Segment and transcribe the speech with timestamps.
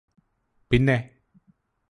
[0.71, 0.97] പിന്നെ